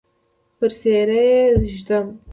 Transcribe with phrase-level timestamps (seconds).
[0.57, 1.39] پر څیره یې
[1.73, 2.07] ږدم